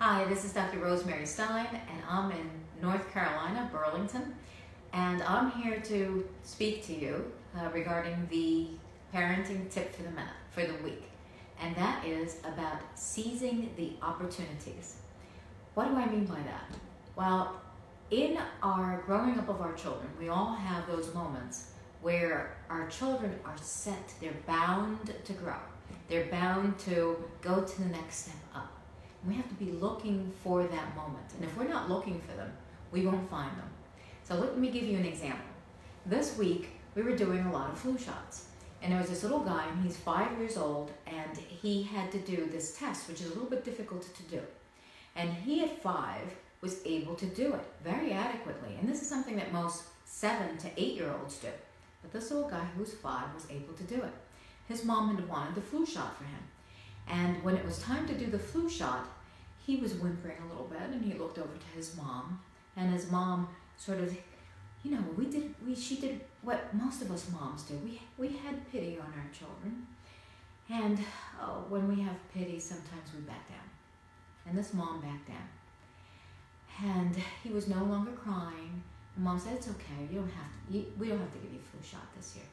Hi, 0.00 0.24
this 0.26 0.44
is 0.44 0.52
Dr. 0.52 0.78
Rosemary 0.78 1.26
Stein, 1.26 1.66
and 1.72 2.02
I'm 2.08 2.30
in 2.30 2.48
North 2.80 3.12
Carolina, 3.12 3.68
Burlington, 3.72 4.32
and 4.92 5.20
I'm 5.24 5.50
here 5.50 5.80
to 5.80 6.24
speak 6.44 6.86
to 6.86 6.94
you 6.94 7.32
uh, 7.58 7.68
regarding 7.74 8.28
the 8.30 8.68
parenting 9.12 9.68
tip 9.68 9.92
for 9.92 10.04
the 10.04 10.10
minute 10.10 10.36
for 10.52 10.64
the 10.64 10.74
week, 10.84 11.10
and 11.60 11.74
that 11.74 12.06
is 12.06 12.36
about 12.44 12.78
seizing 12.94 13.70
the 13.76 13.94
opportunities. 14.00 14.98
What 15.74 15.88
do 15.88 15.96
I 15.96 16.06
mean 16.06 16.26
by 16.26 16.42
that? 16.42 16.78
Well, 17.16 17.60
in 18.12 18.38
our 18.62 19.02
growing 19.04 19.36
up 19.36 19.48
of 19.48 19.60
our 19.60 19.72
children, 19.72 20.08
we 20.16 20.28
all 20.28 20.54
have 20.54 20.86
those 20.86 21.12
moments 21.12 21.72
where 22.02 22.56
our 22.70 22.86
children 22.86 23.36
are 23.44 23.58
set, 23.60 24.14
they're 24.20 24.30
bound 24.46 25.12
to 25.24 25.32
grow. 25.32 25.58
They're 26.08 26.30
bound 26.30 26.78
to 26.80 27.16
go 27.42 27.62
to 27.62 27.82
the 27.82 27.88
next 27.88 28.26
step 28.26 28.36
up. 28.54 28.77
We 29.26 29.34
have 29.34 29.48
to 29.48 29.54
be 29.54 29.72
looking 29.72 30.32
for 30.42 30.62
that 30.62 30.96
moment. 30.96 31.26
And 31.34 31.44
if 31.44 31.56
we're 31.56 31.68
not 31.68 31.88
looking 31.88 32.20
for 32.20 32.36
them, 32.36 32.52
we 32.92 33.04
won't 33.04 33.28
find 33.30 33.50
them. 33.56 33.68
So 34.22 34.36
let 34.36 34.58
me 34.58 34.70
give 34.70 34.84
you 34.84 34.96
an 34.96 35.04
example. 35.04 35.44
This 36.06 36.36
week, 36.38 36.70
we 36.94 37.02
were 37.02 37.16
doing 37.16 37.44
a 37.44 37.52
lot 37.52 37.70
of 37.70 37.78
flu 37.78 37.98
shots. 37.98 38.46
And 38.80 38.92
there 38.92 39.00
was 39.00 39.10
this 39.10 39.24
little 39.24 39.40
guy, 39.40 39.66
and 39.66 39.82
he's 39.82 39.96
five 39.96 40.38
years 40.38 40.56
old, 40.56 40.92
and 41.06 41.36
he 41.36 41.82
had 41.82 42.12
to 42.12 42.18
do 42.18 42.46
this 42.46 42.78
test, 42.78 43.08
which 43.08 43.20
is 43.20 43.26
a 43.26 43.30
little 43.30 43.50
bit 43.50 43.64
difficult 43.64 44.02
to 44.14 44.22
do. 44.24 44.40
And 45.16 45.32
he 45.32 45.64
at 45.64 45.82
five 45.82 46.36
was 46.60 46.80
able 46.84 47.14
to 47.16 47.26
do 47.26 47.54
it 47.54 47.64
very 47.82 48.12
adequately. 48.12 48.76
And 48.78 48.88
this 48.88 49.02
is 49.02 49.08
something 49.08 49.36
that 49.36 49.52
most 49.52 49.84
seven 50.04 50.56
to 50.58 50.68
eight 50.76 50.94
year 50.94 51.12
olds 51.20 51.38
do. 51.38 51.48
But 52.02 52.12
this 52.12 52.30
little 52.30 52.48
guy 52.48 52.64
who 52.74 52.80
was 52.80 52.94
five 52.94 53.34
was 53.34 53.46
able 53.50 53.74
to 53.74 53.82
do 53.84 53.96
it. 53.96 54.12
His 54.68 54.84
mom 54.84 55.14
had 55.14 55.28
wanted 55.28 55.54
the 55.54 55.60
flu 55.60 55.86
shot 55.86 56.16
for 56.16 56.24
him. 56.24 56.42
And 57.08 57.42
when 57.42 57.56
it 57.56 57.64
was 57.64 57.78
time 57.78 58.06
to 58.06 58.14
do 58.14 58.26
the 58.26 58.38
flu 58.38 58.68
shot, 58.68 59.06
he 59.68 59.76
was 59.76 59.92
whimpering 59.96 60.38
a 60.42 60.48
little 60.48 60.64
bit 60.64 60.80
and 60.80 61.04
he 61.04 61.12
looked 61.18 61.36
over 61.36 61.52
to 61.52 61.76
his 61.76 61.94
mom. 61.94 62.40
And 62.74 62.90
his 62.90 63.10
mom 63.10 63.48
sort 63.76 63.98
of, 63.98 64.16
you 64.82 64.92
know, 64.92 65.04
we 65.14 65.26
did, 65.26 65.54
we, 65.64 65.76
she 65.76 65.96
did 65.96 66.22
what 66.40 66.72
most 66.72 67.02
of 67.02 67.10
us 67.10 67.26
moms 67.30 67.64
do. 67.64 67.74
We, 67.84 68.00
we 68.16 68.28
had 68.28 68.72
pity 68.72 68.98
on 68.98 69.04
our 69.04 69.30
children. 69.30 69.86
And 70.70 70.98
oh, 71.38 71.66
when 71.68 71.86
we 71.86 72.00
have 72.00 72.16
pity, 72.32 72.58
sometimes 72.58 73.10
we 73.14 73.20
back 73.20 73.46
down. 73.46 73.68
And 74.46 74.56
this 74.56 74.72
mom 74.72 75.02
backed 75.02 75.28
down. 75.28 75.48
And 76.82 77.14
he 77.44 77.50
was 77.50 77.68
no 77.68 77.84
longer 77.84 78.12
crying. 78.12 78.82
Mom 79.18 79.38
said, 79.38 79.56
It's 79.56 79.68
okay. 79.68 80.08
You 80.10 80.20
don't 80.20 80.30
have 80.30 80.50
to, 80.50 80.78
you, 80.78 80.86
we 80.98 81.08
don't 81.08 81.18
have 81.18 81.32
to 81.32 81.38
give 81.40 81.52
you 81.52 81.58
a 81.58 81.76
flu 81.76 81.80
shot 81.86 82.06
this 82.16 82.36
year. 82.36 82.46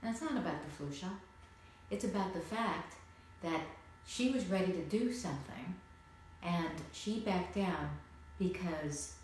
And 0.00 0.10
it's 0.10 0.22
not 0.22 0.38
about 0.38 0.64
the 0.64 0.70
flu 0.70 0.90
shot, 0.90 1.20
it's 1.90 2.04
about 2.04 2.32
the 2.32 2.40
fact 2.40 2.94
that 3.42 3.60
she 4.06 4.30
was 4.30 4.46
ready 4.46 4.72
to 4.72 4.82
do 4.84 5.12
something 5.12 5.74
and 6.42 6.70
she 6.92 7.20
backed 7.20 7.54
down 7.54 7.90
because 8.38 9.14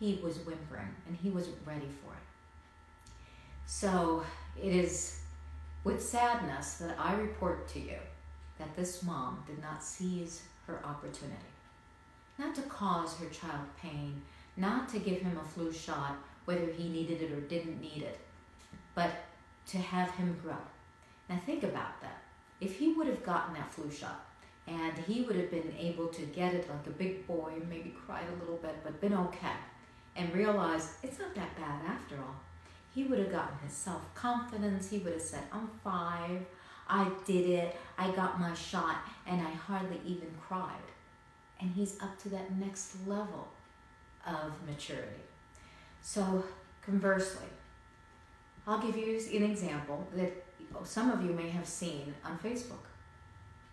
he 0.00 0.20
was 0.22 0.38
whimpering 0.38 0.94
and 1.06 1.16
he 1.16 1.30
wasn't 1.30 1.56
ready 1.66 1.88
for 2.02 2.12
it. 2.12 3.12
So 3.66 4.24
it 4.60 4.74
is 4.74 5.20
with 5.84 6.02
sadness 6.02 6.74
that 6.74 6.96
I 6.98 7.14
report 7.14 7.68
to 7.68 7.80
you 7.80 7.98
that 8.58 8.74
this 8.76 9.02
mom 9.02 9.42
did 9.46 9.60
not 9.60 9.82
seize 9.82 10.42
her 10.66 10.80
opportunity. 10.84 11.36
Not 12.38 12.54
to 12.56 12.62
cause 12.62 13.16
her 13.18 13.26
child 13.26 13.66
pain, 13.80 14.22
not 14.56 14.88
to 14.90 14.98
give 14.98 15.20
him 15.20 15.38
a 15.38 15.48
flu 15.48 15.72
shot, 15.72 16.16
whether 16.44 16.66
he 16.66 16.88
needed 16.88 17.22
it 17.22 17.32
or 17.32 17.40
didn't 17.40 17.80
need 17.80 18.02
it, 18.02 18.18
but 18.94 19.10
to 19.68 19.78
have 19.78 20.10
him 20.12 20.38
grow. 20.42 20.56
Now 21.28 21.40
think 21.44 21.62
about 21.62 22.00
that. 22.02 22.22
If 22.60 22.78
he 22.78 22.92
would 22.92 23.06
have 23.06 23.24
gotten 23.24 23.54
that 23.54 23.72
flu 23.72 23.90
shot 23.90 24.24
and 24.66 24.96
he 25.06 25.22
would 25.22 25.36
have 25.36 25.50
been 25.50 25.74
able 25.78 26.08
to 26.08 26.22
get 26.22 26.54
it 26.54 26.68
like 26.68 26.86
a 26.86 26.90
big 26.90 27.26
boy 27.26 27.52
maybe 27.68 27.94
cried 28.06 28.24
a 28.36 28.40
little 28.40 28.56
bit 28.56 28.74
but 28.82 29.00
been 29.00 29.14
okay 29.14 29.56
and 30.16 30.32
realized 30.34 30.90
it's 31.02 31.18
not 31.18 31.34
that 31.34 31.56
bad 31.56 31.80
after 31.86 32.16
all, 32.16 32.36
he 32.94 33.04
would 33.04 33.18
have 33.18 33.32
gotten 33.32 33.58
his 33.64 33.72
self 33.72 34.14
confidence. 34.14 34.90
He 34.90 34.98
would 34.98 35.14
have 35.14 35.22
said, 35.22 35.42
I'm 35.52 35.68
five, 35.82 36.40
I 36.88 37.10
did 37.26 37.48
it, 37.48 37.76
I 37.98 38.10
got 38.12 38.38
my 38.38 38.54
shot, 38.54 38.98
and 39.26 39.40
I 39.40 39.50
hardly 39.50 40.00
even 40.04 40.28
cried. 40.40 40.76
And 41.60 41.70
he's 41.70 42.00
up 42.00 42.18
to 42.22 42.28
that 42.30 42.56
next 42.56 42.96
level 43.06 43.48
of 44.26 44.52
maturity. 44.66 45.22
So, 46.00 46.44
conversely, 46.82 47.46
I'll 48.66 48.78
give 48.78 48.96
you 48.96 49.18
an 49.34 49.42
example 49.42 50.06
that 50.14 50.44
some 50.84 51.10
of 51.10 51.24
you 51.24 51.32
may 51.32 51.48
have 51.50 51.66
seen 51.66 52.14
on 52.24 52.38
Facebook. 52.38 52.86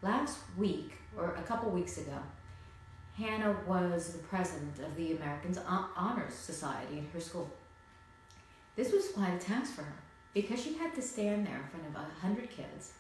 Last 0.02 0.40
week, 0.58 0.94
or 1.16 1.36
a 1.36 1.44
couple 1.44 1.70
weeks 1.70 2.00
ago, 2.00 2.18
Hannah 3.16 3.56
was 3.68 4.14
the 4.14 4.24
president 4.24 4.80
of 4.80 4.96
the 4.96 5.16
American 5.16 5.56
Honors 5.96 6.34
Society 6.34 6.98
in 6.98 7.08
her 7.14 7.20
school. 7.20 7.52
This 8.76 8.92
was 8.92 9.10
quite 9.10 9.34
a 9.34 9.38
task 9.38 9.76
for 9.76 9.84
her 9.84 9.94
because 10.34 10.60
she 10.60 10.74
had 10.76 10.96
to 10.96 11.04
stand 11.04 11.46
there 11.46 11.58
in 11.58 11.68
front 11.68 11.88
of 11.88 11.96
a 11.96 12.20
hundred 12.20 12.50
kids 12.50 12.94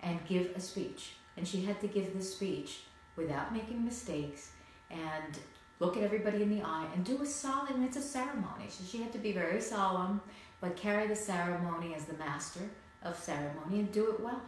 and 0.00 0.24
give 0.28 0.52
a 0.54 0.60
speech. 0.60 1.14
And 1.36 1.48
she 1.48 1.64
had 1.64 1.80
to 1.80 1.88
give 1.88 2.14
this 2.14 2.32
speech 2.32 2.82
without 3.16 3.52
making 3.52 3.84
mistakes 3.84 4.52
and 4.90 5.38
look 5.80 5.96
at 5.96 6.04
everybody 6.04 6.42
in 6.42 6.50
the 6.50 6.62
eye 6.62 6.86
and 6.94 7.04
do 7.04 7.20
a 7.20 7.26
solemn, 7.26 7.82
it's 7.82 7.96
a 7.96 8.02
ceremony. 8.02 8.66
So 8.68 8.84
she 8.84 8.98
had 8.98 9.12
to 9.12 9.18
be 9.18 9.32
very 9.32 9.60
solemn, 9.60 10.20
but 10.60 10.76
carry 10.76 11.08
the 11.08 11.16
ceremony 11.16 11.94
as 11.96 12.04
the 12.04 12.14
master 12.14 12.60
of 13.02 13.18
ceremony 13.18 13.80
and 13.80 13.90
do 13.90 14.12
it 14.12 14.20
well. 14.20 14.42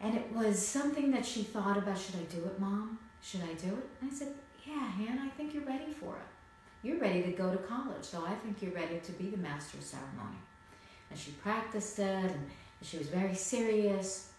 And 0.00 0.14
it 0.14 0.30
was 0.32 0.64
something 0.64 1.10
that 1.12 1.24
she 1.24 1.42
thought 1.42 1.78
about 1.78 1.98
should 1.98 2.16
I 2.16 2.24
do 2.24 2.44
it, 2.44 2.60
mom? 2.60 2.98
Should 3.22 3.42
I 3.42 3.54
do 3.54 3.68
it? 3.68 3.88
And 4.00 4.10
I 4.10 4.14
said, 4.14 4.34
Yeah, 4.66 4.86
Hannah, 4.86 5.22
I 5.24 5.28
think 5.30 5.54
you're 5.54 5.64
ready 5.64 5.92
for 5.92 6.16
it. 6.16 6.86
You're 6.86 6.98
ready 6.98 7.22
to 7.22 7.32
go 7.32 7.50
to 7.50 7.58
college, 7.58 8.04
so 8.04 8.24
I 8.24 8.34
think 8.34 8.62
you're 8.62 8.72
ready 8.72 9.00
to 9.00 9.12
be 9.12 9.30
the 9.30 9.38
master 9.38 9.78
of 9.78 9.84
ceremony. 9.84 10.38
And 11.10 11.18
she 11.18 11.32
practiced 11.32 11.98
it, 11.98 12.30
and 12.30 12.50
she 12.82 12.98
was 12.98 13.08
very 13.08 13.34
serious. 13.34 14.30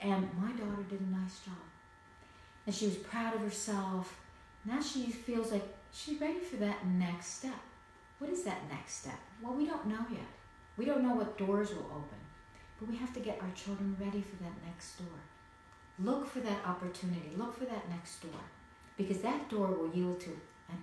And 0.00 0.28
my 0.40 0.50
daughter 0.52 0.82
did 0.88 1.00
a 1.00 1.20
nice 1.20 1.38
job. 1.40 1.54
And 2.66 2.74
she 2.74 2.86
was 2.86 2.96
proud 2.96 3.34
of 3.34 3.40
herself. 3.40 4.18
Now 4.64 4.80
she 4.80 5.06
feels 5.10 5.52
like 5.52 5.64
she's 5.92 6.20
ready 6.20 6.40
for 6.40 6.56
that 6.56 6.86
next 6.86 7.26
step. 7.38 7.60
What 8.18 8.30
is 8.30 8.42
that 8.44 8.68
next 8.70 9.02
step? 9.02 9.18
Well, 9.42 9.54
we 9.54 9.66
don't 9.66 9.86
know 9.86 10.04
yet. 10.10 10.26
We 10.76 10.84
don't 10.84 11.02
know 11.02 11.14
what 11.14 11.38
doors 11.38 11.70
will 11.70 11.86
open, 11.86 12.18
but 12.84 12.92
we 12.92 12.98
have 12.98 13.12
to 13.14 13.20
get 13.20 13.40
our 13.40 13.50
children 13.54 13.96
ready 13.98 14.20
for 14.20 14.42
that 14.42 14.52
next 14.66 14.98
door. 14.98 15.18
Look 15.98 16.26
for 16.26 16.40
that 16.40 16.66
opportunity, 16.66 17.30
look 17.36 17.56
for 17.56 17.64
that 17.64 17.88
next 17.88 18.20
door, 18.20 18.40
because 18.96 19.18
that 19.18 19.48
door 19.48 19.68
will 19.68 19.94
yield 19.94 20.20
to 20.20 20.36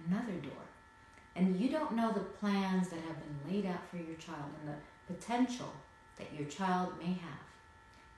another 0.08 0.34
door. 0.42 0.64
And 1.36 1.60
you 1.60 1.70
don't 1.70 1.96
know 1.96 2.12
the 2.12 2.20
plans 2.20 2.90
that 2.90 3.00
have 3.08 3.18
been 3.20 3.54
laid 3.54 3.66
out 3.66 3.88
for 3.90 3.98
your 3.98 4.16
child 4.18 4.50
and 4.60 4.74
the 4.74 5.14
potential 5.14 5.72
that 6.18 6.34
your 6.38 6.48
child 6.48 6.94
may 7.00 7.14
have. 7.14 7.46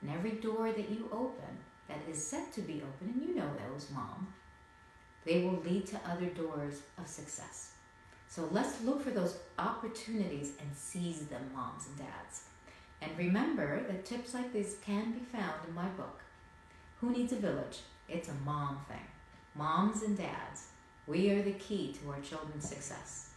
And 0.00 0.10
every 0.10 0.32
door 0.32 0.72
that 0.72 0.90
you 0.90 1.08
open 1.12 1.58
that 1.88 1.98
is 2.10 2.24
set 2.24 2.52
to 2.54 2.60
be 2.62 2.82
open, 2.82 3.14
and 3.14 3.22
you 3.22 3.34
know 3.34 3.50
those, 3.70 3.88
mom, 3.90 4.32
they 5.24 5.42
will 5.42 5.62
lead 5.64 5.86
to 5.86 6.00
other 6.08 6.26
doors 6.26 6.80
of 6.98 7.06
success. 7.06 7.72
So 8.28 8.48
let's 8.50 8.82
look 8.82 9.02
for 9.02 9.10
those 9.10 9.36
opportunities 9.58 10.52
and 10.60 10.74
seize 10.74 11.26
them, 11.26 11.50
moms 11.54 11.86
and 11.86 11.98
dads. 11.98 12.44
And 13.04 13.18
remember 13.18 13.82
that 13.86 14.06
tips 14.06 14.32
like 14.32 14.52
these 14.52 14.76
can 14.84 15.12
be 15.12 15.20
found 15.20 15.60
in 15.68 15.74
my 15.74 15.88
book, 15.88 16.20
Who 17.00 17.10
Needs 17.10 17.32
a 17.32 17.36
Village? 17.36 17.80
It's 18.08 18.30
a 18.30 18.34
mom 18.46 18.80
thing. 18.88 19.06
Moms 19.54 20.02
and 20.02 20.16
dads, 20.16 20.68
we 21.06 21.30
are 21.30 21.42
the 21.42 21.52
key 21.52 21.94
to 22.00 22.10
our 22.10 22.20
children's 22.20 22.66
success. 22.66 23.33